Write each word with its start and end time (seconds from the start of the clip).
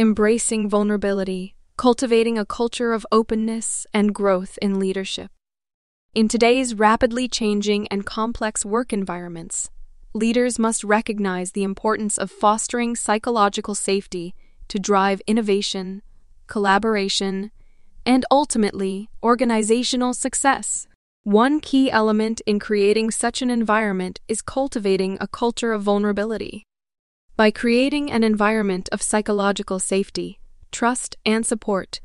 Embracing 0.00 0.66
vulnerability, 0.66 1.54
cultivating 1.76 2.38
a 2.38 2.46
culture 2.46 2.94
of 2.94 3.06
openness 3.12 3.86
and 3.92 4.14
growth 4.14 4.58
in 4.62 4.80
leadership. 4.80 5.30
In 6.14 6.26
today's 6.26 6.72
rapidly 6.72 7.28
changing 7.28 7.86
and 7.88 8.06
complex 8.06 8.64
work 8.64 8.94
environments, 8.94 9.68
leaders 10.14 10.58
must 10.58 10.84
recognize 10.84 11.52
the 11.52 11.64
importance 11.64 12.16
of 12.16 12.30
fostering 12.30 12.96
psychological 12.96 13.74
safety 13.74 14.34
to 14.68 14.78
drive 14.78 15.20
innovation, 15.26 16.00
collaboration, 16.46 17.50
and 18.06 18.24
ultimately, 18.30 19.10
organizational 19.22 20.14
success. 20.14 20.86
One 21.24 21.60
key 21.60 21.90
element 21.90 22.40
in 22.46 22.58
creating 22.58 23.10
such 23.10 23.42
an 23.42 23.50
environment 23.50 24.18
is 24.28 24.40
cultivating 24.40 25.18
a 25.20 25.28
culture 25.28 25.74
of 25.74 25.82
vulnerability. 25.82 26.64
By 27.40 27.50
creating 27.50 28.12
an 28.12 28.22
environment 28.22 28.90
of 28.92 29.00
psychological 29.00 29.78
safety, 29.78 30.40
trust, 30.70 31.16
and 31.24 31.46
support, 31.46 31.98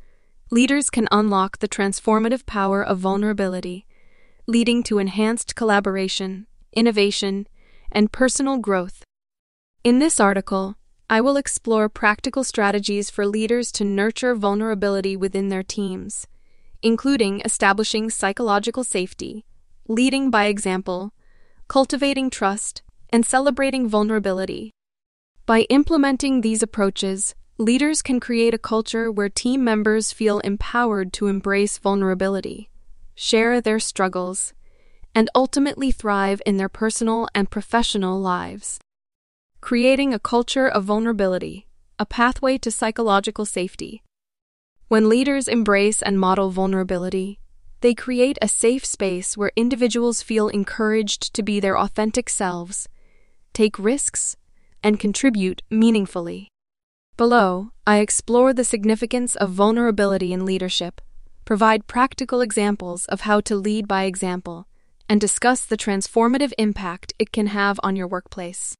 leaders 0.50 0.90
can 0.90 1.10
unlock 1.12 1.60
the 1.60 1.68
transformative 1.68 2.46
power 2.46 2.82
of 2.82 3.00
vulnerability, 3.00 3.86
leading 4.48 4.82
to 4.84 4.98
enhanced 4.98 5.54
collaboration, 5.54 6.48
innovation, 6.72 7.48
and 7.92 8.14
personal 8.14 8.60
growth. 8.60 9.04
In 9.84 10.00
this 10.00 10.22
article, 10.22 10.78
I 11.10 11.20
will 11.20 11.36
explore 11.36 11.90
practical 11.90 12.46
strategies 12.46 13.10
for 13.10 13.28
leaders 13.28 13.74
to 13.74 13.84
nurture 13.84 14.36
vulnerability 14.36 15.18
within 15.18 15.50
their 15.50 15.64
teams, 15.64 16.28
including 16.82 17.42
establishing 17.44 18.10
psychological 18.10 18.86
safety, 18.86 19.44
leading 19.90 20.32
by 20.32 20.46
example, 20.46 21.12
cultivating 21.68 22.30
trust, 22.30 22.84
and 23.10 23.26
celebrating 23.26 23.90
vulnerability. 23.90 24.72
By 25.46 25.68
implementing 25.70 26.42
these 26.42 26.64
approaches, 26.64 27.36
leaders 27.60 28.02
can 28.02 28.20
create 28.20 28.56
a 28.56 28.58
culture 28.74 29.12
where 29.12 29.30
team 29.30 29.64
members 29.64 30.12
feel 30.12 30.40
empowered 30.40 31.14
to 31.14 31.28
embrace 31.28 31.78
vulnerability, 31.78 32.72
share 33.14 33.62
their 33.62 33.78
struggles, 33.78 34.54
and 35.14 35.30
ultimately 35.36 35.92
thrive 35.92 36.42
in 36.48 36.58
their 36.58 36.68
personal 36.68 37.28
and 37.36 37.52
professional 37.52 38.20
lives. 38.20 38.80
Creating 39.62 40.16
a 40.16 40.20
culture 40.20 40.68
of 40.68 40.86
vulnerability, 40.86 41.68
a 42.00 42.08
pathway 42.08 42.58
to 42.58 42.72
psychological 42.72 43.46
safety. 43.46 44.02
When 44.88 45.10
leaders 45.10 45.48
embrace 45.48 46.02
and 46.02 46.20
model 46.20 46.50
vulnerability, 46.50 47.40
they 47.82 47.94
create 47.94 48.40
a 48.42 48.48
safe 48.48 48.84
space 48.84 49.38
where 49.38 49.52
individuals 49.56 50.24
feel 50.24 50.48
encouraged 50.48 51.36
to 51.36 51.44
be 51.44 51.60
their 51.60 51.78
authentic 51.78 52.32
selves, 52.32 52.90
take 53.54 53.78
risks, 53.78 54.36
and 54.86 55.00
contribute 55.00 55.64
meaningfully. 55.72 56.48
Below, 57.18 57.72
I 57.88 57.98
explore 57.98 58.54
the 58.54 58.64
significance 58.64 59.36
of 59.36 59.50
vulnerability 59.50 60.32
in 60.32 60.46
leadership, 60.46 61.02
provide 61.44 61.88
practical 61.88 62.40
examples 62.40 63.08
of 63.08 63.22
how 63.22 63.42
to 63.42 63.56
lead 63.56 63.88
by 63.88 64.04
example, 64.04 64.68
and 65.10 65.20
discuss 65.20 65.66
the 65.66 65.76
transformative 65.76 66.54
impact 66.60 67.14
it 67.18 67.32
can 67.32 67.48
have 67.48 67.80
on 67.82 67.96
your 67.96 68.08
workplace. 68.08 68.76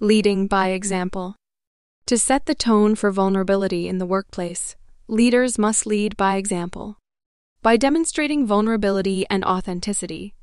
Leading 0.00 0.48
by 0.48 0.70
example. 0.70 1.36
To 2.06 2.18
set 2.18 2.46
the 2.46 2.54
tone 2.56 2.96
for 2.96 3.12
vulnerability 3.12 3.86
in 3.86 3.98
the 3.98 4.06
workplace, 4.06 4.74
leaders 5.06 5.56
must 5.56 5.86
lead 5.86 6.16
by 6.16 6.34
example. 6.34 6.98
By 7.62 7.76
demonstrating 7.76 8.44
vulnerability 8.44 9.24
and 9.30 9.44
authenticity, 9.44 10.34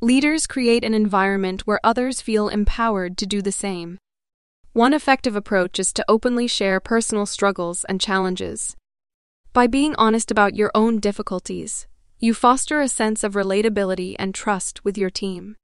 leaders 0.00 0.46
create 0.46 0.84
an 0.84 0.94
environment 0.94 1.66
where 1.66 1.80
others 1.84 2.22
feel 2.22 2.48
empowered 2.48 3.18
to 3.18 3.26
do 3.26 3.42
the 3.42 3.52
same. 3.52 3.98
One 4.76 4.92
effective 4.92 5.34
approach 5.34 5.78
is 5.78 5.90
to 5.94 6.04
openly 6.06 6.46
share 6.46 6.80
personal 6.80 7.24
struggles 7.24 7.84
and 7.84 7.98
challenges. 7.98 8.76
By 9.54 9.68
being 9.68 9.94
honest 9.96 10.30
about 10.30 10.54
your 10.54 10.70
own 10.74 11.00
difficulties, 11.00 11.86
you 12.18 12.34
foster 12.34 12.82
a 12.82 12.86
sense 12.86 13.24
of 13.24 13.32
relatability 13.32 14.16
and 14.18 14.34
trust 14.34 14.84
with 14.84 14.98
your 14.98 15.08
team. 15.08 15.56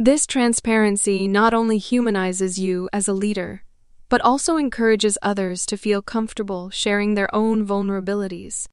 This 0.00 0.26
transparency 0.26 1.28
not 1.28 1.54
only 1.54 1.78
humanizes 1.78 2.58
you 2.58 2.88
as 2.92 3.06
a 3.06 3.12
leader, 3.12 3.62
but 4.08 4.20
also 4.22 4.56
encourages 4.56 5.16
others 5.22 5.64
to 5.66 5.76
feel 5.76 6.02
comfortable 6.02 6.70
sharing 6.70 7.14
their 7.14 7.32
own 7.32 7.64
vulnerabilities. 7.64 8.66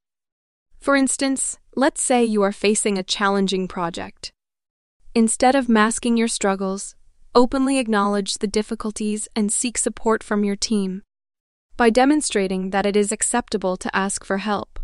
For 0.79 0.95
instance, 0.95 1.59
let's 1.75 2.01
say 2.01 2.25
you 2.25 2.41
are 2.41 2.51
facing 2.51 2.97
a 2.97 3.03
challenging 3.03 3.67
project. 3.67 4.31
Instead 5.13 5.53
of 5.53 5.69
masking 5.69 6.17
your 6.17 6.27
struggles, 6.27 6.95
openly 7.33 7.77
acknowledge 7.77 8.35
the 8.35 8.47
difficulties 8.47 9.27
and 9.35 9.51
seek 9.51 9.77
support 9.77 10.23
from 10.23 10.43
your 10.43 10.55
team 10.55 11.03
by 11.77 11.89
demonstrating 11.89 12.69
that 12.69 12.85
it 12.85 12.95
is 12.95 13.11
acceptable 13.11 13.77
to 13.77 13.95
ask 13.95 14.23
for 14.23 14.37
help. 14.39 14.79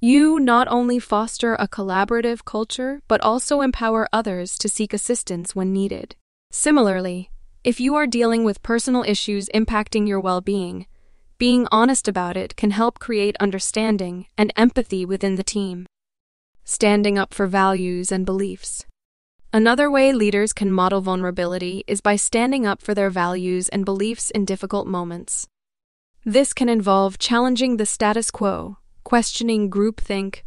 You 0.00 0.38
not 0.40 0.68
only 0.68 0.98
foster 0.98 1.54
a 1.54 1.68
collaborative 1.68 2.44
culture, 2.44 3.02
but 3.08 3.20
also 3.20 3.60
empower 3.60 4.08
others 4.12 4.56
to 4.58 4.68
seek 4.68 4.92
assistance 4.92 5.54
when 5.54 5.72
needed. 5.72 6.16
Similarly, 6.50 7.30
if 7.64 7.80
you 7.80 7.94
are 7.96 8.06
dealing 8.06 8.44
with 8.44 8.62
personal 8.62 9.02
issues 9.02 9.48
impacting 9.54 10.08
your 10.08 10.20
well 10.20 10.40
being, 10.40 10.86
being 11.36 11.68
honest 11.70 12.08
about 12.08 12.36
it 12.36 12.56
can 12.56 12.72
help 12.72 12.98
create 12.98 13.36
understanding 13.38 14.26
and 14.36 14.52
empathy 14.56 15.04
within 15.04 15.34
the 15.36 15.44
team. 15.44 15.86
Standing 16.64 17.18
up 17.18 17.34
for 17.34 17.46
values 17.46 18.10
and 18.10 18.26
beliefs. 18.26 18.84
Another 19.50 19.90
way 19.90 20.12
leaders 20.12 20.52
can 20.52 20.70
model 20.70 21.00
vulnerability 21.00 21.82
is 21.86 22.02
by 22.02 22.16
standing 22.16 22.66
up 22.66 22.82
for 22.82 22.94
their 22.94 23.08
values 23.08 23.70
and 23.70 23.82
beliefs 23.82 24.30
in 24.30 24.44
difficult 24.44 24.86
moments. 24.86 25.46
This 26.22 26.52
can 26.52 26.68
involve 26.68 27.18
challenging 27.18 27.78
the 27.78 27.86
status 27.86 28.30
quo, 28.30 28.76
questioning 29.04 29.70
groupthink, 29.70 30.42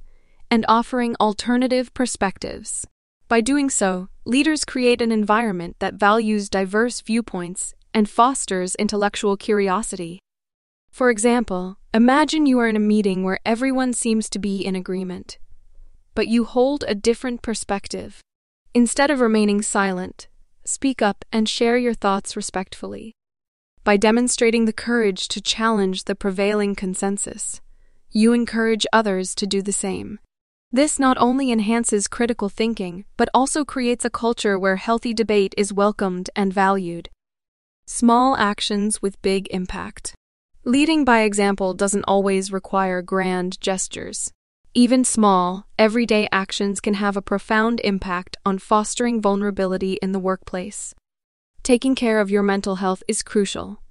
and 0.52 0.66
offering 0.68 1.16
alternative 1.20 1.92
perspectives. 1.96 2.86
By 3.28 3.42
doing 3.42 3.72
so, 3.72 4.10
leaders 4.24 4.66
create 4.66 5.02
an 5.02 5.12
environment 5.12 5.78
that 5.80 5.96
values 5.96 6.48
diverse 6.48 7.02
viewpoints 7.02 7.74
and 7.96 8.08
fosters 8.08 8.76
intellectual 8.76 9.36
curiosity. 9.36 10.20
For 10.92 11.10
example, 11.10 11.78
imagine 11.92 12.46
you 12.46 12.60
are 12.60 12.68
in 12.68 12.76
a 12.76 12.80
meeting 12.80 13.24
where 13.24 13.40
everyone 13.48 13.94
seems 13.94 14.30
to 14.30 14.38
be 14.38 14.64
in 14.64 14.76
agreement, 14.76 15.40
but 16.14 16.28
you 16.28 16.44
hold 16.44 16.84
a 16.88 16.94
different 16.94 17.42
perspective. 17.42 18.22
Instead 18.74 19.12
of 19.12 19.20
remaining 19.20 19.62
silent, 19.62 20.30
speak 20.64 21.02
up 21.02 21.26
and 21.30 21.50
share 21.50 21.78
your 21.78 21.94
thoughts 21.94 22.38
respectfully. 22.38 23.14
By 23.84 23.98
demonstrating 23.98 24.64
the 24.64 24.72
courage 24.72 25.28
to 25.30 25.42
challenge 25.42 26.06
the 26.06 26.16
prevailing 26.16 26.74
consensus, 26.76 27.60
you 28.12 28.32
encourage 28.32 28.88
others 28.94 29.36
to 29.36 29.46
do 29.46 29.62
the 29.62 29.74
same. 29.74 30.20
This 30.72 31.00
not 31.00 31.18
only 31.18 31.52
enhances 31.52 32.08
critical 32.08 32.48
thinking, 32.48 33.04
but 33.18 33.28
also 33.34 33.66
creates 33.66 34.06
a 34.06 34.10
culture 34.10 34.58
where 34.58 34.78
healthy 34.78 35.14
debate 35.14 35.54
is 35.58 35.74
welcomed 35.74 36.30
and 36.34 36.54
valued. 36.54 37.10
Small 37.86 38.38
actions 38.38 39.02
with 39.02 39.22
big 39.22 39.50
impact. 39.52 40.16
Leading 40.64 41.04
by 41.04 41.24
example 41.24 41.74
doesn't 41.74 42.06
always 42.08 42.54
require 42.54 43.02
grand 43.02 43.60
gestures. 43.60 44.32
Even 44.74 45.04
small, 45.04 45.68
everyday 45.78 46.30
actions 46.32 46.80
can 46.80 46.94
have 46.94 47.18
a 47.18 47.22
profound 47.22 47.82
impact 47.84 48.38
on 48.46 48.58
fostering 48.58 49.22
vulnerability 49.22 50.00
in 50.02 50.14
the 50.14 50.20
workplace. 50.20 50.96
Taking 51.62 51.94
care 51.94 52.22
of 52.22 52.32
your 52.32 52.42
mental 52.42 52.76
health 52.76 53.04
is 53.06 53.22
crucial, 53.22 53.82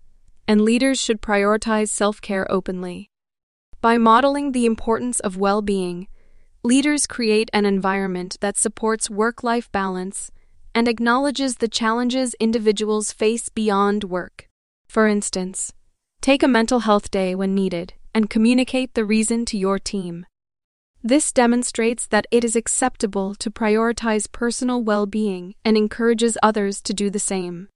and 0.48 0.62
leaders 0.62 0.98
should 0.98 1.20
prioritize 1.20 1.88
self 1.88 2.22
care 2.22 2.50
openly. 2.50 3.10
By 3.82 3.98
modeling 3.98 4.52
the 4.52 4.64
importance 4.64 5.20
of 5.20 5.36
well 5.36 5.60
being, 5.60 6.08
leaders 6.62 7.06
create 7.06 7.50
an 7.52 7.66
environment 7.66 8.38
that 8.40 8.56
supports 8.56 9.10
work 9.10 9.42
life 9.42 9.70
balance 9.72 10.30
and 10.74 10.88
acknowledges 10.88 11.56
the 11.56 11.68
challenges 11.68 12.34
individuals 12.40 13.12
face 13.12 13.50
beyond 13.50 14.04
work. 14.04 14.48
For 14.88 15.06
instance, 15.06 15.74
take 16.22 16.42
a 16.42 16.48
mental 16.48 16.80
health 16.80 17.10
day 17.10 17.34
when 17.34 17.54
needed 17.54 17.92
and 18.14 18.30
communicate 18.30 18.94
the 18.94 19.04
reason 19.04 19.44
to 19.44 19.58
your 19.58 19.78
team. 19.78 20.24
This 21.02 21.32
demonstrates 21.32 22.06
that 22.08 22.26
it 22.30 22.44
is 22.44 22.54
acceptable 22.54 23.34
to 23.36 23.50
prioritize 23.50 24.30
personal 24.30 24.82
well 24.82 25.06
being 25.06 25.54
and 25.64 25.76
encourages 25.76 26.36
others 26.42 26.82
to 26.82 26.92
do 26.92 27.08
the 27.08 27.18
same. 27.18 27.68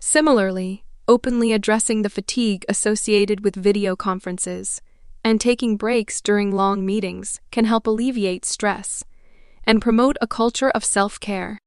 Similarly, 0.00 0.84
openly 1.06 1.52
addressing 1.52 2.00
the 2.02 2.08
fatigue 2.08 2.64
associated 2.66 3.44
with 3.44 3.54
video 3.54 3.94
conferences 3.96 4.80
and 5.22 5.38
taking 5.40 5.76
breaks 5.76 6.22
during 6.22 6.52
long 6.52 6.86
meetings 6.86 7.38
can 7.50 7.66
help 7.66 7.86
alleviate 7.86 8.46
stress 8.46 9.04
and 9.64 9.82
promote 9.82 10.16
a 10.22 10.26
culture 10.26 10.70
of 10.70 10.84
self 10.84 11.20
care. 11.20 11.58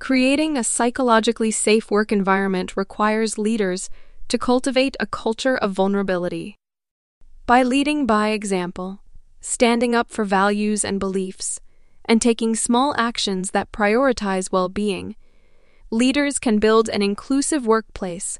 Creating 0.00 0.56
a 0.56 0.64
psychologically 0.64 1.52
safe 1.52 1.88
work 1.88 2.10
environment 2.10 2.76
requires 2.76 3.38
leaders 3.38 3.88
to 4.26 4.38
cultivate 4.38 4.96
a 4.98 5.06
culture 5.06 5.56
of 5.56 5.70
vulnerability. 5.70 6.56
By 7.46 7.62
leading 7.62 8.06
by 8.06 8.30
example, 8.30 9.01
standing 9.42 9.94
up 9.94 10.10
for 10.10 10.24
values 10.24 10.84
and 10.84 10.98
beliefs, 10.98 11.60
and 12.06 12.22
taking 12.22 12.54
small 12.56 12.94
actions 12.96 13.50
that 13.50 13.72
prioritize 13.72 14.50
well 14.50 14.70
being, 14.70 15.16
leaders 15.90 16.38
can 16.38 16.58
build 16.58 16.88
an 16.88 17.02
inclusive 17.02 17.66
workplace 17.66 18.38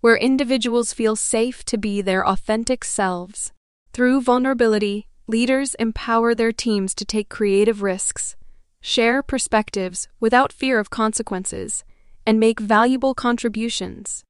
where 0.00 0.16
individuals 0.16 0.92
feel 0.92 1.16
safe 1.16 1.64
to 1.64 1.76
be 1.76 2.00
their 2.00 2.26
authentic 2.26 2.84
selves. 2.84 3.52
Through 3.92 4.22
vulnerability, 4.22 5.08
leaders 5.26 5.74
empower 5.76 6.34
their 6.34 6.52
teams 6.52 6.94
to 6.94 7.04
take 7.04 7.28
creative 7.28 7.82
risks, 7.82 8.36
share 8.80 9.22
perspectives 9.22 10.08
without 10.20 10.52
fear 10.52 10.78
of 10.78 10.90
consequences, 10.90 11.84
and 12.26 12.38
make 12.38 12.60
valuable 12.60 13.14
contributions. 13.14 14.24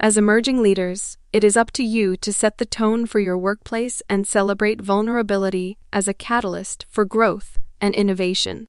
As 0.00 0.16
emerging 0.16 0.62
leaders, 0.62 1.18
it 1.32 1.42
is 1.42 1.56
up 1.56 1.72
to 1.72 1.82
you 1.82 2.16
to 2.18 2.32
set 2.32 2.58
the 2.58 2.64
tone 2.64 3.04
for 3.04 3.18
your 3.18 3.36
workplace 3.36 4.00
and 4.08 4.28
celebrate 4.28 4.80
vulnerability 4.80 5.76
as 5.92 6.06
a 6.06 6.14
catalyst 6.14 6.86
for 6.88 7.04
growth 7.04 7.58
and 7.80 7.96
innovation. 7.96 8.68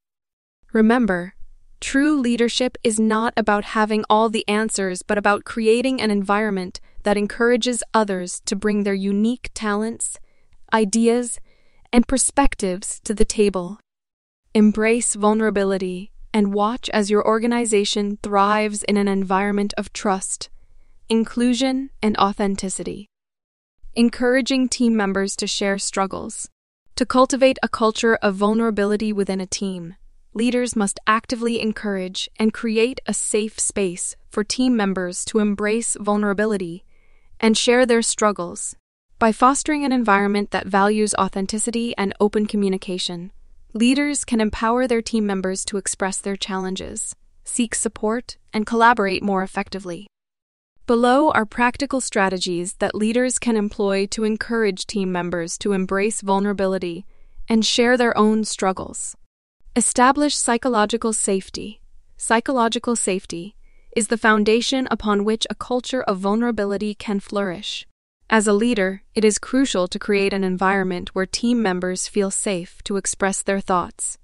Remember, 0.74 1.36
true 1.80 2.20
leadership 2.20 2.80
is 2.84 3.00
not 3.00 3.36
about 3.38 3.76
having 3.78 4.04
all 4.10 4.30
the 4.30 4.48
answers, 4.48 5.04
but 5.04 5.20
about 5.20 5.44
creating 5.44 6.02
an 6.02 6.10
environment 6.10 6.81
that 7.04 7.16
encourages 7.16 7.84
others 7.94 8.42
to 8.46 8.56
bring 8.56 8.81
their 8.81 8.96
unique 8.96 9.52
talents, 9.54 10.18
ideas, 10.74 11.40
and 11.94 12.08
perspectives 12.08 13.00
to 13.02 13.14
the 13.14 13.24
table. 13.24 13.80
Embrace 14.56 15.14
vulnerability 15.14 16.12
and 16.34 16.56
watch 16.56 16.90
as 16.90 17.12
your 17.12 17.24
organization 17.24 18.18
thrives 18.24 18.81
in 18.81 18.98
an 18.98 19.08
environment 19.08 19.76
of 19.78 19.94
trust 19.94 20.50
inclusion, 21.10 21.90
and 22.04 22.16
authenticity. 22.18 23.08
Encouraging 23.96 24.70
team 24.70 24.96
members 24.96 25.36
to 25.36 25.48
share 25.48 25.80
struggles. 25.80 26.48
To 26.98 27.06
cultivate 27.06 27.58
a 27.64 27.68
culture 27.68 28.16
of 28.22 28.36
vulnerability 28.36 29.12
within 29.12 29.42
a 29.42 29.48
team, 29.48 29.96
leaders 30.36 30.76
must 30.76 31.00
actively 31.08 31.60
encourage 31.60 32.30
and 32.38 32.54
create 32.54 33.02
a 33.08 33.16
safe 33.16 33.60
space 33.60 34.16
for 34.30 34.44
team 34.44 34.78
members 34.78 35.26
to 35.26 35.40
embrace 35.40 35.98
vulnerability 36.00 36.86
and 37.40 37.58
share 37.58 37.88
their 37.88 38.04
struggles. 38.04 38.76
By 39.18 39.32
fostering 39.32 39.84
an 39.84 39.92
environment 39.92 40.52
that 40.52 40.68
values 40.68 41.16
authenticity 41.16 41.98
and 41.98 42.14
open 42.20 42.46
communication, 42.46 43.32
leaders 43.74 44.24
can 44.24 44.40
empower 44.40 44.86
their 44.86 45.02
team 45.02 45.26
members 45.26 45.66
to 45.66 45.78
express 45.78 46.18
their 46.18 46.38
challenges, 46.38 47.16
seek 47.44 47.74
support, 47.74 48.38
and 48.54 48.68
collaborate 48.68 49.24
more 49.24 49.42
effectively. 49.42 50.06
Below 50.90 51.30
are 51.34 51.46
practical 51.46 52.02
strategies 52.02 52.74
that 52.80 52.96
leaders 52.96 53.38
can 53.38 53.56
employ 53.56 54.08
to 54.08 54.24
encourage 54.24 54.88
team 54.88 55.12
members 55.12 55.56
to 55.60 55.74
embrace 55.74 56.22
vulnerability 56.22 57.06
and 57.48 57.64
share 57.64 57.96
their 57.96 58.18
own 58.18 58.44
struggles. 58.44 59.16
Establish 59.76 60.36
psychological 60.36 61.14
safety. 61.14 61.80
Psychological 62.18 62.96
safety 62.96 63.56
is 63.96 64.08
the 64.08 64.18
foundation 64.18 64.88
upon 64.90 65.24
which 65.24 65.46
a 65.48 65.54
culture 65.54 66.02
of 66.02 66.18
vulnerability 66.18 66.96
can 66.96 67.20
flourish. 67.20 67.86
As 68.28 68.48
a 68.48 68.54
leader, 68.54 69.04
it 69.14 69.24
is 69.24 69.38
crucial 69.38 69.88
to 69.90 70.00
create 70.00 70.34
an 70.34 70.44
environment 70.44 71.10
where 71.14 71.28
team 71.28 71.62
members 71.62 72.08
feel 72.08 72.32
safe 72.32 72.82
to 72.86 72.98
express 72.98 73.44
their 73.44 73.60
thoughts, 73.60 74.18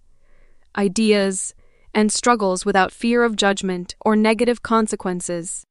ideas, 0.75 1.53
and 1.93 2.11
struggles 2.11 2.65
without 2.65 2.91
fear 2.91 3.23
of 3.23 3.35
judgment 3.35 3.93
or 3.99 4.15
negative 4.15 4.63
consequences. 4.63 5.63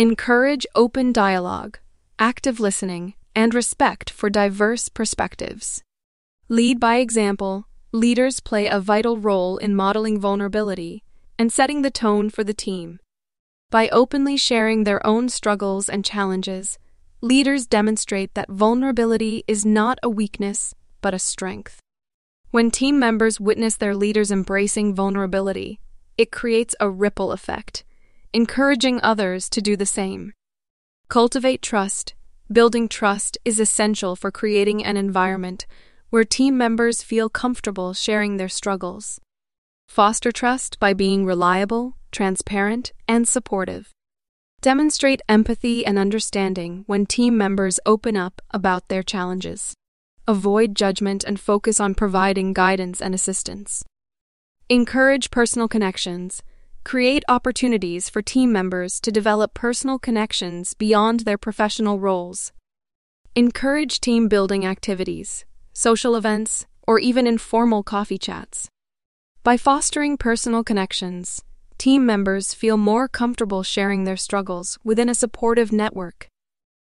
Encourage 0.00 0.64
open 0.76 1.12
dialogue, 1.12 1.80
active 2.20 2.60
listening, 2.60 3.14
and 3.34 3.52
respect 3.52 4.10
for 4.10 4.30
diverse 4.30 4.88
perspectives. 4.88 5.82
Lead 6.48 6.78
by 6.78 6.98
example, 6.98 7.66
leaders 7.90 8.38
play 8.38 8.68
a 8.68 8.78
vital 8.78 9.18
role 9.18 9.56
in 9.56 9.74
modeling 9.74 10.20
vulnerability 10.20 11.02
and 11.36 11.52
setting 11.52 11.82
the 11.82 11.90
tone 11.90 12.30
for 12.30 12.44
the 12.44 12.54
team. 12.54 13.00
By 13.72 13.88
openly 13.88 14.36
sharing 14.36 14.84
their 14.84 15.04
own 15.04 15.28
struggles 15.28 15.88
and 15.88 16.04
challenges, 16.04 16.78
leaders 17.20 17.66
demonstrate 17.66 18.34
that 18.34 18.52
vulnerability 18.52 19.42
is 19.48 19.66
not 19.66 19.98
a 20.04 20.08
weakness, 20.08 20.76
but 21.00 21.12
a 21.12 21.18
strength. 21.18 21.80
When 22.52 22.70
team 22.70 23.00
members 23.00 23.40
witness 23.40 23.74
their 23.74 23.96
leaders 23.96 24.30
embracing 24.30 24.94
vulnerability, 24.94 25.80
it 26.16 26.30
creates 26.30 26.76
a 26.78 26.88
ripple 26.88 27.32
effect 27.32 27.82
encouraging 28.32 29.00
others 29.02 29.48
to 29.50 29.62
do 29.62 29.76
the 29.76 29.86
same. 29.86 30.32
Cultivate 31.08 31.62
trust. 31.62 32.14
Building 32.50 32.88
trust 32.88 33.38
is 33.44 33.60
essential 33.60 34.16
for 34.16 34.30
creating 34.30 34.84
an 34.84 34.96
environment 34.96 35.66
where 36.10 36.24
team 36.24 36.56
members 36.56 37.02
feel 37.02 37.28
comfortable 37.28 37.92
sharing 37.92 38.36
their 38.36 38.48
struggles. 38.48 39.20
Foster 39.86 40.32
trust 40.32 40.78
by 40.78 40.92
being 40.92 41.24
reliable, 41.24 41.96
transparent, 42.12 42.92
and 43.06 43.26
supportive. 43.26 43.90
Demonstrate 44.60 45.22
empathy 45.28 45.86
and 45.86 45.98
understanding 45.98 46.84
when 46.86 47.06
team 47.06 47.36
members 47.36 47.78
open 47.86 48.16
up 48.16 48.42
about 48.50 48.88
their 48.88 49.02
challenges. 49.02 49.74
Avoid 50.26 50.74
judgment 50.74 51.24
and 51.24 51.38
focus 51.40 51.80
on 51.80 51.94
providing 51.94 52.52
guidance 52.52 53.00
and 53.00 53.14
assistance. 53.14 53.84
Encourage 54.68 55.30
personal 55.30 55.68
connections. 55.68 56.42
Create 56.88 57.22
opportunities 57.28 58.08
for 58.08 58.22
team 58.22 58.50
members 58.50 58.98
to 58.98 59.12
develop 59.12 59.52
personal 59.52 59.98
connections 59.98 60.72
beyond 60.72 61.20
their 61.20 61.36
professional 61.36 62.00
roles. 62.00 62.50
Encourage 63.34 64.00
team 64.00 64.26
building 64.26 64.64
activities, 64.64 65.44
social 65.74 66.16
events, 66.16 66.64
or 66.86 66.98
even 66.98 67.26
informal 67.26 67.82
coffee 67.82 68.16
chats. 68.16 68.70
By 69.44 69.58
fostering 69.58 70.16
personal 70.16 70.64
connections, 70.64 71.44
team 71.76 72.06
members 72.06 72.54
feel 72.54 72.78
more 72.78 73.06
comfortable 73.06 73.62
sharing 73.62 74.04
their 74.04 74.16
struggles 74.16 74.78
within 74.82 75.10
a 75.10 75.14
supportive 75.14 75.70
network. 75.70 76.26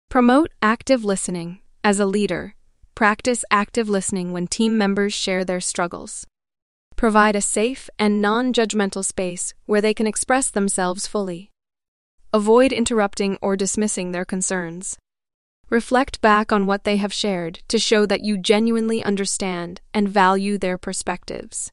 Promote 0.10 0.50
active 0.60 1.06
listening. 1.06 1.60
As 1.84 2.00
a 2.00 2.08
leader, 2.08 2.56
practice 2.96 3.46
active 3.52 3.90
listening 3.90 4.32
when 4.32 4.48
team 4.48 4.76
members 4.76 5.14
share 5.14 5.46
their 5.46 5.62
struggles. 5.62 6.26
Provide 6.96 7.36
a 7.36 7.42
safe 7.42 7.90
and 8.00 8.22
non 8.22 8.54
judgmental 8.54 9.04
space 9.04 9.54
where 9.66 9.82
they 9.82 9.94
can 9.94 10.08
express 10.08 10.50
themselves 10.50 11.08
fully. 11.08 11.52
Avoid 12.32 12.72
interrupting 12.72 13.38
or 13.42 13.58
dismissing 13.58 14.12
their 14.12 14.26
concerns. 14.26 14.98
Reflect 15.70 16.22
back 16.22 16.54
on 16.54 16.66
what 16.66 16.86
they 16.86 16.98
have 16.98 17.12
shared 17.12 17.60
to 17.68 17.78
show 17.78 18.06
that 18.06 18.24
you 18.24 18.38
genuinely 18.38 19.04
understand 19.04 19.82
and 19.94 20.08
value 20.08 20.58
their 20.58 20.78
perspectives. 20.78 21.73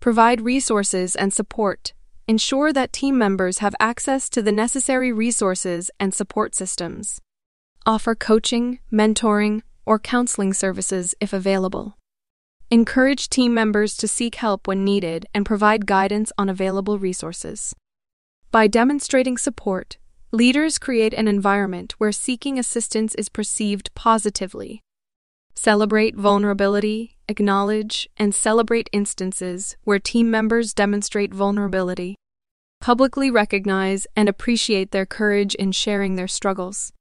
Provide 0.00 0.40
resources 0.40 1.14
and 1.14 1.30
support. 1.30 1.92
Ensure 2.26 2.72
that 2.72 2.90
team 2.90 3.18
members 3.18 3.58
have 3.58 3.74
access 3.78 4.30
to 4.30 4.40
the 4.40 4.50
necessary 4.50 5.12
resources 5.12 5.90
and 6.00 6.14
support 6.14 6.54
systems. 6.54 7.20
Offer 7.84 8.14
coaching, 8.14 8.78
mentoring, 8.90 9.60
or 9.84 9.98
counseling 9.98 10.54
services 10.54 11.14
if 11.20 11.34
available. 11.34 11.98
Encourage 12.70 13.28
team 13.28 13.52
members 13.52 13.94
to 13.98 14.08
seek 14.08 14.36
help 14.36 14.66
when 14.66 14.84
needed 14.84 15.26
and 15.34 15.44
provide 15.44 15.84
guidance 15.84 16.32
on 16.38 16.48
available 16.48 16.98
resources. 16.98 17.74
By 18.50 18.68
demonstrating 18.68 19.36
support, 19.36 19.98
leaders 20.32 20.78
create 20.78 21.12
an 21.12 21.28
environment 21.28 21.92
where 21.98 22.12
seeking 22.12 22.58
assistance 22.58 23.14
is 23.16 23.28
perceived 23.28 23.94
positively. 23.94 24.80
Celebrate 25.62 26.16
vulnerability 26.16 27.18
acknowledge, 27.28 28.08
and 28.16 28.34
celebrate 28.34 28.88
instances 28.94 29.76
where 29.84 29.98
team 29.98 30.30
members 30.30 30.72
demonstrate 30.72 31.34
vulnerability. 31.34 32.16
Publicly 32.80 33.30
recognize 33.30 34.06
and 34.16 34.26
appreciate 34.26 34.90
their 34.90 35.04
courage 35.04 35.54
in 35.56 35.70
sharing 35.72 36.16
their 36.16 36.26
struggles. 36.26 36.94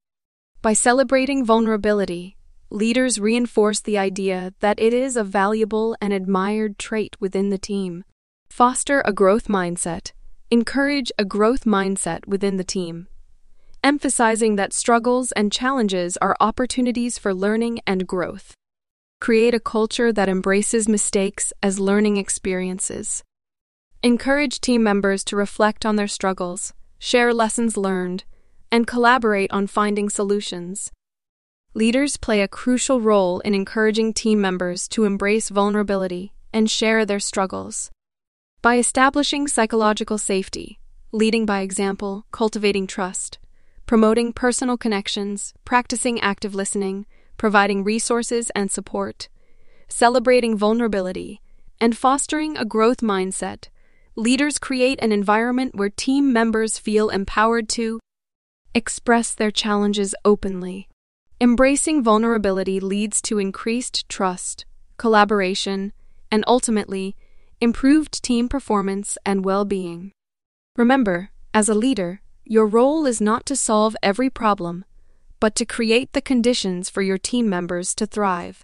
By 0.61 0.73
celebrating 0.73 1.45
vulnerability, 1.45 2.35
leaders 2.69 3.17
reinforce 3.17 3.79
the 3.79 3.97
idea 3.97 4.53
that 4.59 4.77
it 4.77 4.93
is 4.93 5.15
a 5.15 5.23
valuable 5.23 5.95
and 6.01 6.11
admired 6.11 6.77
trait 6.77 7.15
within 7.21 7.51
the 7.51 7.57
team. 7.57 8.03
Foster 8.49 9.01
a 9.05 9.13
growth 9.13 9.47
mindset. 9.47 10.11
Encourage 10.51 11.13
a 11.17 11.23
growth 11.23 11.63
mindset 11.63 12.27
within 12.27 12.57
the 12.57 12.65
team, 12.65 13.07
emphasizing 13.83 14.55
that 14.55 14.73
struggles 14.73 15.31
and 15.33 15.51
challenges 15.51 16.17
are 16.17 16.35
opportunities 16.39 17.17
for 17.17 17.33
learning 17.33 17.79
and 17.87 18.07
growth. 18.07 18.53
Create 19.19 19.53
a 19.53 19.59
culture 19.59 20.13
that 20.13 20.29
embraces 20.29 20.87
mistakes 20.87 21.51
as 21.61 21.79
learning 21.79 22.17
experiences. 22.17 23.23
Encourage 24.01 24.61
team 24.61 24.81
members 24.81 25.23
to 25.25 25.35
reflect 25.35 25.85
on 25.85 25.97
their 25.97 26.07
struggles, 26.07 26.73
share 26.99 27.33
lessons 27.33 27.75
learned, 27.75 28.23
and 28.71 28.87
collaborate 28.87 29.51
on 29.51 29.67
finding 29.67 30.09
solutions. 30.09 30.91
Leaders 31.73 32.17
play 32.17 32.41
a 32.41 32.47
crucial 32.47 33.01
role 33.01 33.39
in 33.41 33.53
encouraging 33.53 34.13
team 34.13 34.39
members 34.39 34.87
to 34.87 35.05
embrace 35.05 35.49
vulnerability 35.49 36.33
and 36.53 36.69
share 36.69 37.05
their 37.05 37.19
struggles. 37.19 37.91
By 38.61 38.77
establishing 38.77 39.47
psychological 39.47 40.17
safety, 40.17 40.79
leading 41.11 41.45
by 41.45 41.61
example, 41.61 42.25
cultivating 42.31 42.87
trust, 42.87 43.37
promoting 43.89 44.31
personal 44.31 44.77
connections, 44.77 45.51
practicing 45.65 46.21
active 46.21 46.53
listening, 46.53 47.07
providing 47.37 47.83
resources 47.83 48.51
and 48.51 48.69
support, 48.69 49.27
celebrating 49.87 50.55
vulnerability, 50.55 51.41
and 51.81 51.97
fostering 51.97 52.55
a 52.55 52.63
growth 52.63 52.97
mindset, 52.97 53.67
leaders 54.15 54.59
create 54.59 54.99
an 55.01 55.11
environment 55.11 55.73
where 55.73 55.89
team 55.89 56.31
members 56.31 56.77
feel 56.77 57.09
empowered 57.09 57.67
to 57.67 57.99
express 58.75 59.33
their 59.33 59.49
challenges 59.49 60.13
openly. 60.23 60.87
Embracing 61.41 62.03
vulnerability 62.03 62.79
leads 62.79 63.19
to 63.23 63.39
increased 63.39 64.07
trust, 64.07 64.65
collaboration, 64.97 65.93
and 66.29 66.43
ultimately, 66.45 67.15
improved 67.59 68.21
team 68.21 68.47
performance 68.47 69.17
and 69.25 69.43
well 69.43 69.65
being. 69.65 70.11
Remember, 70.75 71.31
as 71.55 71.67
a 71.67 71.73
leader, 71.73 72.21
your 72.51 72.65
role 72.65 73.05
is 73.05 73.21
not 73.21 73.45
to 73.45 73.55
solve 73.55 73.95
every 74.01 74.27
problem, 74.27 74.83
but 75.39 75.53
to 75.53 75.63
create 75.63 76.13
the 76.13 76.21
conditions 76.21 76.89
for 76.89 77.03
your 77.03 77.19
team 77.19 77.47
members 77.47 77.93
to 77.93 78.07
thrive. 78.07 78.63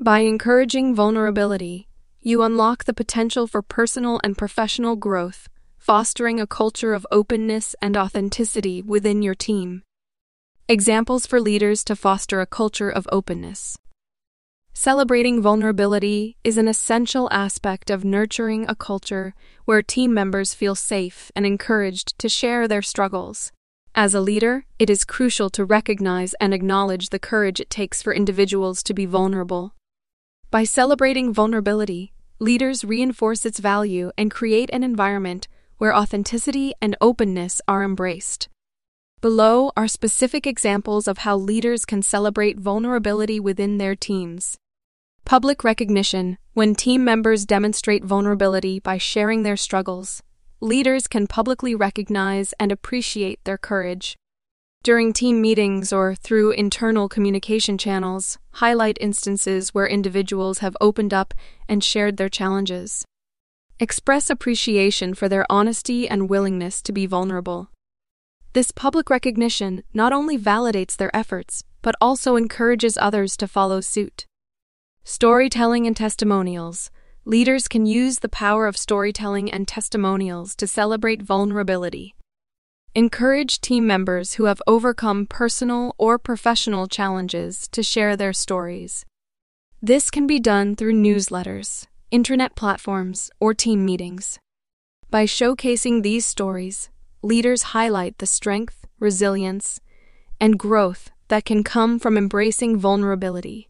By 0.00 0.20
encouraging 0.20 0.94
vulnerability, 0.94 1.86
you 2.22 2.42
unlock 2.42 2.84
the 2.84 2.94
potential 2.94 3.46
for 3.46 3.60
personal 3.60 4.22
and 4.24 4.38
professional 4.38 4.96
growth, 4.96 5.50
fostering 5.76 6.40
a 6.40 6.46
culture 6.46 6.94
of 6.94 7.06
openness 7.12 7.76
and 7.82 7.94
authenticity 7.94 8.80
within 8.80 9.20
your 9.20 9.34
team. 9.34 9.82
Examples 10.66 11.26
for 11.26 11.42
leaders 11.42 11.84
to 11.84 11.94
foster 11.94 12.40
a 12.40 12.46
culture 12.46 12.88
of 12.88 13.06
openness. 13.12 13.76
Celebrating 14.76 15.40
vulnerability 15.40 16.36
is 16.42 16.58
an 16.58 16.66
essential 16.66 17.28
aspect 17.30 17.90
of 17.90 18.04
nurturing 18.04 18.68
a 18.68 18.74
culture 18.74 19.32
where 19.64 19.80
team 19.80 20.12
members 20.12 20.52
feel 20.52 20.74
safe 20.74 21.30
and 21.36 21.46
encouraged 21.46 22.18
to 22.18 22.28
share 22.28 22.66
their 22.66 22.82
struggles. 22.82 23.52
As 23.94 24.14
a 24.14 24.20
leader, 24.20 24.66
it 24.80 24.90
is 24.90 25.04
crucial 25.04 25.48
to 25.50 25.64
recognize 25.64 26.34
and 26.40 26.52
acknowledge 26.52 27.10
the 27.10 27.20
courage 27.20 27.60
it 27.60 27.70
takes 27.70 28.02
for 28.02 28.12
individuals 28.12 28.82
to 28.82 28.92
be 28.92 29.06
vulnerable. 29.06 29.76
By 30.50 30.64
celebrating 30.64 31.32
vulnerability, 31.32 32.12
leaders 32.40 32.84
reinforce 32.84 33.46
its 33.46 33.60
value 33.60 34.10
and 34.18 34.28
create 34.28 34.70
an 34.72 34.82
environment 34.82 35.46
where 35.78 35.94
authenticity 35.94 36.74
and 36.82 36.96
openness 37.00 37.60
are 37.68 37.84
embraced. 37.84 38.48
Below 39.20 39.70
are 39.76 39.88
specific 39.88 40.48
examples 40.48 41.06
of 41.06 41.18
how 41.18 41.36
leaders 41.36 41.84
can 41.84 42.02
celebrate 42.02 42.58
vulnerability 42.58 43.38
within 43.38 43.78
their 43.78 43.94
teams. 43.94 44.58
Public 45.24 45.64
recognition 45.64 46.38
when 46.52 46.74
team 46.74 47.04
members 47.04 47.46
demonstrate 47.46 48.04
vulnerability 48.04 48.78
by 48.78 48.98
sharing 48.98 49.42
their 49.42 49.56
struggles 49.56 50.22
leaders 50.64 51.06
can 51.06 51.26
publicly 51.26 51.74
recognize 51.74 52.54
and 52.58 52.72
appreciate 52.72 53.38
their 53.44 53.58
courage. 53.58 54.16
During 54.82 55.12
team 55.12 55.40
meetings 55.40 55.92
or 55.92 56.14
through 56.14 56.52
internal 56.52 57.08
communication 57.08 57.76
channels, 57.76 58.38
highlight 58.52 58.96
instances 59.00 59.74
where 59.74 59.86
individuals 59.86 60.58
have 60.58 60.76
opened 60.80 61.12
up 61.12 61.34
and 61.68 61.84
shared 61.84 62.16
their 62.16 62.30
challenges. 62.30 63.04
Express 63.78 64.30
appreciation 64.30 65.12
for 65.12 65.28
their 65.28 65.44
honesty 65.50 66.08
and 66.08 66.30
willingness 66.30 66.80
to 66.82 66.92
be 66.92 67.06
vulnerable. 67.06 67.70
This 68.54 68.70
public 68.70 69.10
recognition 69.10 69.82
not 69.92 70.12
only 70.12 70.38
validates 70.38 70.96
their 70.96 71.14
efforts, 71.14 71.62
but 71.82 71.94
also 72.00 72.36
encourages 72.36 72.96
others 72.96 73.36
to 73.36 73.48
follow 73.48 73.80
suit. 73.80 74.26
Storytelling 75.06 75.86
and 75.86 75.94
testimonials 75.94 76.90
leaders 77.26 77.68
can 77.68 77.84
use 77.84 78.20
the 78.20 78.28
power 78.28 78.66
of 78.66 78.74
storytelling 78.74 79.52
and 79.52 79.68
testimonials 79.68 80.56
to 80.56 80.66
celebrate 80.66 81.20
vulnerability. 81.20 82.14
Encourage 82.94 83.60
team 83.60 83.86
members 83.86 84.34
who 84.34 84.44
have 84.44 84.62
overcome 84.66 85.26
personal 85.26 85.94
or 85.98 86.18
professional 86.18 86.86
challenges 86.86 87.68
to 87.68 87.82
share 87.82 88.16
their 88.16 88.32
stories. 88.32 89.04
This 89.82 90.10
can 90.10 90.26
be 90.26 90.40
done 90.40 90.74
through 90.74 90.94
newsletters, 90.94 91.86
internet 92.10 92.56
platforms, 92.56 93.30
or 93.38 93.52
team 93.52 93.84
meetings. 93.84 94.38
By 95.10 95.26
showcasing 95.26 96.02
these 96.02 96.24
stories, 96.24 96.88
leaders 97.22 97.74
highlight 97.74 98.16
the 98.18 98.26
strength, 98.26 98.86
resilience, 98.98 99.80
and 100.40 100.58
growth 100.58 101.10
that 101.28 101.44
can 101.44 101.62
come 101.62 101.98
from 101.98 102.16
embracing 102.16 102.78
vulnerability. 102.78 103.68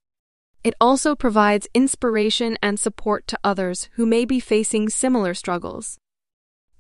It 0.65 0.75
also 0.81 1.15
provides 1.15 1.69
inspiration 1.75 2.57
and 2.63 2.81
support 2.81 3.27
to 3.27 3.39
others 3.45 3.91
who 3.93 4.07
may 4.07 4.25
be 4.25 4.41
facing 4.41 4.89
similar 4.89 5.35
struggles. 5.35 5.99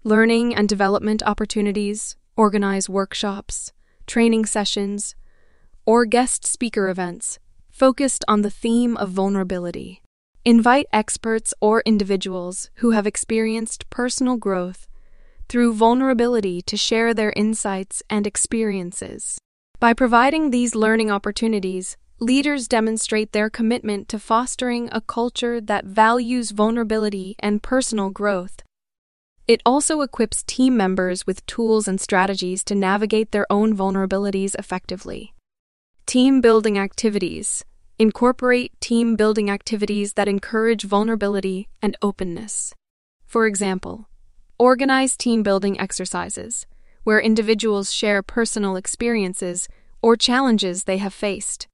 Learning 0.02 0.54
and 0.54 0.66
development 0.66 1.22
opportunities, 1.22 2.16
organize 2.34 2.88
workshops, 2.88 3.72
training 4.06 4.46
sessions, 4.46 5.14
or 5.84 6.06
guest 6.06 6.46
speaker 6.46 6.88
events 6.88 7.38
focused 7.70 8.24
on 8.26 8.40
the 8.40 8.50
theme 8.50 8.96
of 8.96 9.10
vulnerability. 9.10 10.00
Invite 10.46 10.86
experts 10.90 11.52
or 11.60 11.82
individuals 11.84 12.70
who 12.76 12.92
have 12.92 13.06
experienced 13.06 13.90
personal 13.90 14.36
growth 14.38 14.86
through 15.48 15.74
vulnerability 15.74 16.62
to 16.62 16.76
share 16.76 17.12
their 17.12 17.34
insights 17.36 18.02
and 18.08 18.26
experiences. 18.26 19.38
By 19.78 19.92
providing 19.92 20.50
these 20.50 20.74
learning 20.74 21.10
opportunities, 21.10 21.98
leaders 22.20 22.68
demonstrate 22.68 23.32
their 23.32 23.50
commitment 23.50 24.08
to 24.08 24.18
fostering 24.18 24.88
a 24.92 25.00
culture 25.00 25.60
that 25.60 25.84
values 25.84 26.50
vulnerability 26.50 27.34
and 27.38 27.62
personal 27.62 28.10
growth. 28.10 28.62
It 29.46 29.60
also 29.66 30.00
equips 30.00 30.42
team 30.42 30.76
members 30.76 31.26
with 31.26 31.44
tools 31.46 31.86
and 31.86 32.00
strategies 32.00 32.64
to 32.64 32.74
navigate 32.74 33.30
their 33.30 33.46
own 33.50 33.76
vulnerabilities 33.76 34.54
effectively. 34.58 35.34
Team 36.06 36.40
building 36.40 36.78
activities 36.78 37.64
incorporate 37.98 38.72
team 38.80 39.14
building 39.14 39.48
activities 39.50 40.14
that 40.14 40.26
encourage 40.26 40.82
vulnerability 40.82 41.68
and 41.80 41.96
openness. 42.02 42.74
For 43.24 43.46
example, 43.46 44.08
organize 44.58 45.16
team 45.16 45.42
building 45.42 45.78
exercises 45.78 46.66
where 47.04 47.20
individuals 47.20 47.92
share 47.92 48.22
personal 48.22 48.76
experiences 48.76 49.68
or 50.02 50.16
challenges 50.16 50.84
they 50.84 50.98
have 50.98 51.14
faced. 51.14 51.68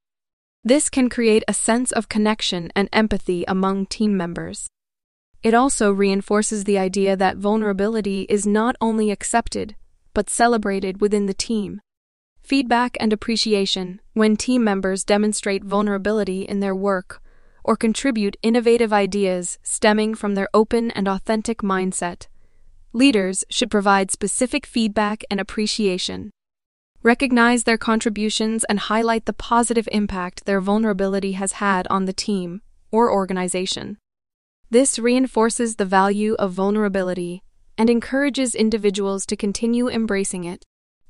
This 0.63 0.89
can 0.89 1.09
create 1.09 1.43
a 1.47 1.55
sense 1.55 1.91
of 1.91 2.07
connection 2.07 2.71
and 2.75 2.87
empathy 2.93 3.43
among 3.47 3.87
team 3.87 4.15
members. 4.15 4.67
It 5.41 5.55
also 5.55 5.91
reinforces 5.91 6.65
the 6.65 6.77
idea 6.77 7.15
that 7.15 7.37
vulnerability 7.37 8.27
is 8.29 8.45
not 8.45 8.75
only 8.79 9.09
accepted, 9.09 9.75
but 10.13 10.29
celebrated 10.29 11.01
within 11.01 11.25
the 11.25 11.33
team. 11.33 11.81
Feedback 12.43 12.95
and 12.99 13.11
appreciation 13.11 14.01
when 14.13 14.35
team 14.35 14.63
members 14.63 15.03
demonstrate 15.03 15.63
vulnerability 15.63 16.43
in 16.43 16.59
their 16.59 16.75
work 16.75 17.23
or 17.63 17.75
contribute 17.75 18.37
innovative 18.43 18.93
ideas 18.93 19.57
stemming 19.63 20.13
from 20.13 20.35
their 20.35 20.49
open 20.53 20.91
and 20.91 21.07
authentic 21.07 21.59
mindset. 21.59 22.27
Leaders 22.93 23.43
should 23.49 23.71
provide 23.71 24.11
specific 24.11 24.67
feedback 24.67 25.23
and 25.31 25.39
appreciation 25.39 26.29
recognize 27.03 27.63
their 27.63 27.77
contributions, 27.77 28.63
and 28.65 28.79
highlight 28.79 29.25
the 29.25 29.33
positive 29.33 29.87
impact 29.91 30.45
their 30.45 30.61
vulnerability 30.61 31.33
has 31.33 31.53
had 31.53 31.87
on 31.87 32.05
the 32.05 32.13
team 32.13 32.61
or 32.91 33.11
organization. 33.11 33.97
This 34.69 34.99
reinforces 34.99 35.75
the 35.75 35.85
value 35.85 36.35
of 36.35 36.53
vulnerability 36.53 37.43
and 37.77 37.89
encourages 37.89 38.53
individuals 38.53 39.25
to 39.25 39.35
continue 39.35 39.89
embracing 39.89 40.43
it. 40.43 40.63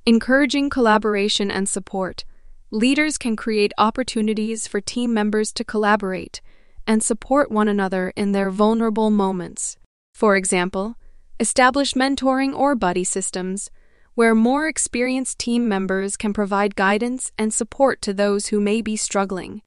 Encouraging 0.06 0.70
collaboration 0.70 1.52
and 1.52 1.68
support, 1.68 2.24
leaders 2.72 3.18
can 3.18 3.36
create 3.36 3.74
opportunities 3.78 4.68
for 4.68 4.82
team 4.82 5.14
members 5.14 5.52
to 5.54 5.64
collaborate 5.64 6.42
and 6.88 7.04
support 7.04 7.52
one 7.52 7.68
another 7.68 8.14
in 8.16 8.32
their 8.32 8.50
vulnerable 8.50 9.12
moments. 9.12 9.78
For 10.14 10.36
example, 10.36 10.96
establish 11.40 11.94
mentoring 11.94 12.56
or 12.56 12.76
buddy 12.76 13.04
systems 13.04 13.70
where 14.16 14.36
more 14.36 14.68
experienced 14.68 15.40
team 15.40 15.68
members 15.68 16.18
can 16.18 16.34
provide 16.34 16.76
guidance 16.76 17.32
and 17.38 17.54
support 17.54 18.02
to 18.02 18.14
those 18.14 18.48
who 18.48 18.60
may 18.60 18.82
be 18.82 18.96
struggling. 18.96 19.62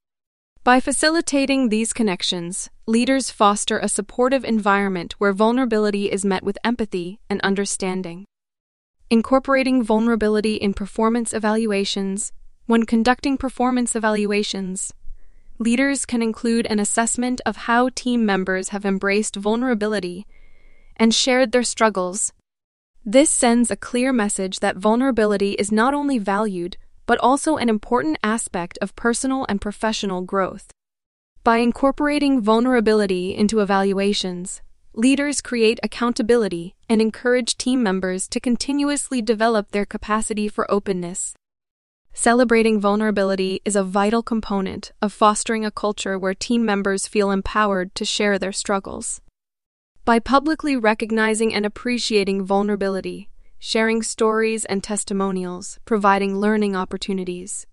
By 0.62 0.80
facilitating 0.80 1.68
these 1.68 1.92
connections, 1.92 2.70
leaders 2.86 3.30
foster 3.30 3.78
a 3.78 3.88
supportive 3.88 4.44
environment 4.44 5.14
where 5.18 5.32
vulnerability 5.32 6.10
is 6.10 6.24
met 6.24 6.42
with 6.42 6.58
empathy 6.64 7.20
and 7.28 7.40
understanding. 7.42 8.24
Incorporating 9.10 9.82
vulnerability 9.82 10.54
in 10.54 10.72
performance 10.72 11.34
evaluations. 11.34 12.32
When 12.66 12.84
conducting 12.84 13.36
performance 13.36 13.94
evaluations, 13.94 14.94
leaders 15.58 16.06
can 16.06 16.22
include 16.22 16.66
an 16.66 16.78
assessment 16.78 17.42
of 17.44 17.68
how 17.68 17.90
team 17.94 18.24
members 18.24 18.70
have 18.70 18.86
embraced 18.86 19.36
vulnerability 19.36 20.26
and 20.96 21.14
shared 21.14 21.52
their 21.52 21.62
struggles. 21.62 22.32
This 23.06 23.28
sends 23.28 23.70
a 23.70 23.76
clear 23.76 24.14
message 24.14 24.60
that 24.60 24.78
vulnerability 24.78 25.52
is 25.52 25.70
not 25.70 25.92
only 25.92 26.16
valued, 26.18 26.78
but 27.04 27.18
also 27.18 27.58
an 27.58 27.68
important 27.68 28.16
aspect 28.22 28.78
of 28.80 28.96
personal 28.96 29.44
and 29.46 29.60
professional 29.60 30.22
growth. 30.22 30.70
By 31.42 31.58
incorporating 31.58 32.40
vulnerability 32.40 33.34
into 33.34 33.60
evaluations, 33.60 34.62
leaders 34.94 35.42
create 35.42 35.78
accountability 35.82 36.76
and 36.88 37.02
encourage 37.02 37.58
team 37.58 37.82
members 37.82 38.26
to 38.28 38.40
continuously 38.40 39.20
develop 39.20 39.72
their 39.72 39.84
capacity 39.84 40.48
for 40.48 40.70
openness. 40.70 41.34
Celebrating 42.14 42.80
vulnerability 42.80 43.60
is 43.66 43.76
a 43.76 43.84
vital 43.84 44.22
component 44.22 44.92
of 45.02 45.12
fostering 45.12 45.62
a 45.62 45.70
culture 45.70 46.18
where 46.18 46.32
team 46.32 46.64
members 46.64 47.06
feel 47.06 47.30
empowered 47.30 47.94
to 47.96 48.06
share 48.06 48.38
their 48.38 48.52
struggles. 48.52 49.20
By 50.04 50.18
publicly 50.18 50.76
recognizing 50.76 51.54
and 51.54 51.64
appreciating 51.64 52.44
vulnerability, 52.44 53.30
sharing 53.58 54.02
stories 54.02 54.66
and 54.66 54.84
testimonials, 54.84 55.78
providing 55.86 56.36
learning 56.36 56.76
opportunities, 56.76 57.66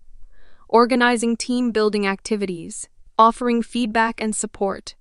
organizing 0.66 1.36
team 1.36 1.72
building 1.72 2.06
activities, 2.06 2.88
offering 3.18 3.60
feedback 3.60 4.18
and 4.18 4.34
support, 4.34 4.94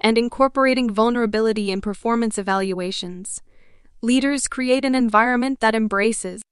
and 0.00 0.16
incorporating 0.16 0.88
vulnerability 0.88 1.72
in 1.72 1.80
performance 1.80 2.38
evaluations, 2.38 3.42
leaders 4.00 4.46
create 4.46 4.84
an 4.84 4.94
environment 4.94 5.58
that 5.58 5.74
embraces 5.74 6.42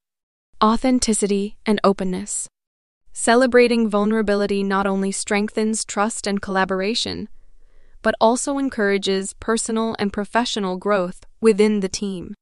authenticity 0.61 1.57
and 1.65 1.81
openness. 1.85 2.49
Celebrating 3.13 3.89
vulnerability 3.89 4.65
not 4.65 4.89
only 4.89 5.13
strengthens 5.13 5.85
trust 5.85 6.27
and 6.27 6.43
collaboration, 6.43 7.29
but 8.07 8.15
also 8.21 8.57
encourages 8.57 9.33
personal 9.33 9.97
and 9.99 10.13
professional 10.13 10.77
growth 10.77 11.27
within 11.41 11.81
the 11.81 11.89
team. 11.89 12.35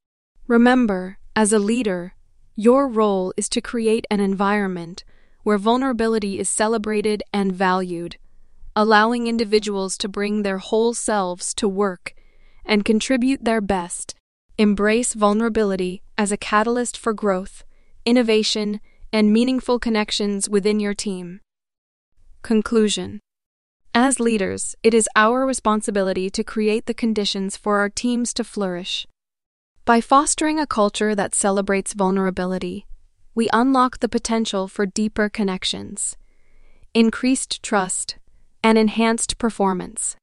Remember, 0.47 1.17
as 1.35 1.55
a 1.55 1.59
leader, 1.59 2.13
your 2.55 2.87
role 2.87 3.33
is 3.39 3.49
to 3.49 3.63
create 3.63 4.07
an 4.11 4.21
environment 4.21 5.05
where 5.43 5.57
vulnerability 5.57 6.39
is 6.39 6.51
celebrated 6.51 7.23
and 7.33 7.51
valued 7.51 8.19
allowing 8.77 9.27
individuals 9.27 9.97
to 9.97 10.07
bring 10.07 10.43
their 10.43 10.59
whole 10.59 10.93
selves 10.93 11.55
to 11.55 11.67
work 11.67 12.13
and 12.67 12.85
contribute 12.85 13.43
their 13.45 13.63
best. 13.63 14.15
Embrace 14.59 15.15
vulnerability 15.15 16.03
as 16.19 16.31
a 16.31 16.37
catalyst 16.37 16.95
for 16.95 17.15
growth, 17.15 17.65
innovation, 18.05 18.83
and 19.15 19.33
meaningful 19.33 19.79
connections 19.79 20.47
within 20.47 20.79
your 20.79 20.93
team. 20.93 21.41
Conclusion 22.43 23.21
As 23.97 24.19
leaders, 24.19 24.75
it 24.83 24.93
is 24.93 25.09
our 25.15 25.47
responsibility 25.47 26.29
to 26.29 26.43
create 26.43 26.87
the 26.87 26.95
conditions 26.95 27.57
for 27.57 27.79
our 27.79 27.89
teams 27.89 28.35
to 28.35 28.43
flourish. 28.43 29.07
By 29.85 30.01
fostering 30.01 30.59
a 30.59 30.67
culture 30.67 31.15
that 31.15 31.33
celebrates 31.33 31.93
vulnerability, 31.93 32.87
we 33.37 33.49
unlock 33.53 34.01
the 34.01 34.09
potential 34.09 34.67
for 34.67 34.85
deeper 34.85 35.29
connections, 35.29 36.17
increased 36.93 37.63
trust, 37.63 38.17
and 38.65 38.77
enhanced 38.77 39.39
performance. 39.39 40.17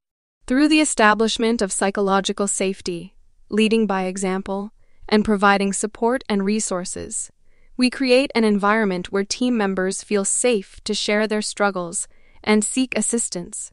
Through 0.48 0.68
the 0.68 0.82
establishment 0.82 1.62
of 1.62 1.72
psychological 1.72 2.50
safety, 2.50 3.16
leading 3.48 3.88
by 3.88 4.04
example, 4.04 4.74
and 5.08 5.24
providing 5.24 5.72
support 5.72 6.26
and 6.28 6.44
resources, 6.44 7.32
we 7.78 7.90
create 7.90 8.32
an 8.36 8.44
environment 8.44 9.14
where 9.14 9.24
team 9.24 9.56
members 9.56 10.04
feel 10.04 10.26
safe 10.26 10.82
to 10.84 10.94
share 10.94 11.26
their 11.26 11.42
struggles 11.42 12.10
and 12.44 12.64
seek 12.64 12.98
assistance. 12.98 13.72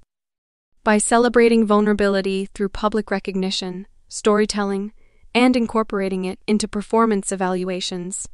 By 0.84 0.98
celebrating 0.98 1.66
vulnerability 1.66 2.46
through 2.46 2.70
public 2.70 3.10
recognition, 3.10 3.86
storytelling, 4.08 4.92
and 5.34 5.56
incorporating 5.56 6.24
it 6.24 6.38
into 6.46 6.66
performance 6.66 7.30
evaluations, 7.30 8.28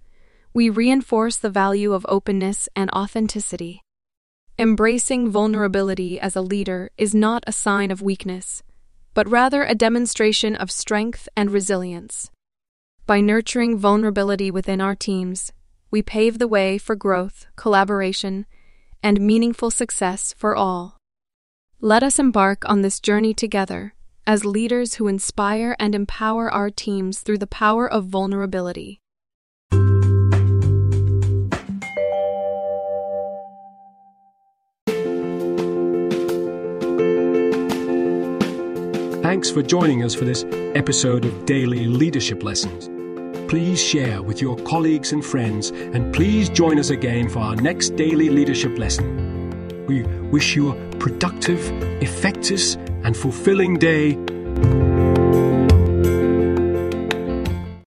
we 0.52 0.70
reinforce 0.70 1.36
the 1.36 1.50
value 1.50 1.92
of 1.92 2.06
openness 2.08 2.68
and 2.76 2.90
authenticity. 2.92 3.82
Embracing 4.56 5.28
vulnerability 5.28 6.20
as 6.20 6.36
a 6.36 6.40
leader 6.40 6.90
is 6.96 7.12
not 7.12 7.42
a 7.46 7.52
sign 7.52 7.90
of 7.90 8.02
weakness, 8.02 8.62
but 9.14 9.28
rather 9.28 9.64
a 9.64 9.74
demonstration 9.74 10.54
of 10.54 10.70
strength 10.70 11.28
and 11.36 11.50
resilience. 11.50 12.30
By 13.04 13.20
nurturing 13.20 13.76
vulnerability 13.76 14.50
within 14.52 14.80
our 14.80 14.94
teams, 14.94 15.52
we 15.90 16.02
pave 16.02 16.38
the 16.38 16.48
way 16.48 16.78
for 16.78 16.94
growth, 16.94 17.46
collaboration, 17.56 18.46
and 19.04 19.20
meaningful 19.20 19.70
success 19.70 20.34
for 20.36 20.56
all. 20.56 20.96
Let 21.80 22.02
us 22.02 22.18
embark 22.18 22.68
on 22.68 22.80
this 22.80 22.98
journey 22.98 23.34
together 23.34 23.94
as 24.26 24.46
leaders 24.46 24.94
who 24.94 25.06
inspire 25.06 25.76
and 25.78 25.94
empower 25.94 26.50
our 26.50 26.70
teams 26.70 27.20
through 27.20 27.38
the 27.38 27.46
power 27.46 27.86
of 27.86 28.06
vulnerability. 28.06 29.00
Thanks 39.22 39.50
for 39.50 39.62
joining 39.62 40.02
us 40.02 40.14
for 40.14 40.24
this 40.24 40.44
episode 40.74 41.24
of 41.26 41.44
Daily 41.44 41.86
Leadership 41.86 42.42
Lessons. 42.42 42.88
Please 43.54 43.80
share 43.80 44.20
with 44.20 44.42
your 44.42 44.56
colleagues 44.64 45.12
and 45.12 45.24
friends, 45.24 45.70
and 45.70 46.12
please 46.12 46.48
join 46.48 46.76
us 46.76 46.90
again 46.90 47.28
for 47.28 47.38
our 47.38 47.54
next 47.54 47.90
daily 47.90 48.28
leadership 48.28 48.76
lesson. 48.76 49.86
We 49.86 50.02
wish 50.32 50.56
you 50.56 50.70
a 50.72 50.96
productive, 50.96 51.60
effective, 52.02 52.74
and 53.04 53.16
fulfilling 53.16 53.78
day 53.78 54.14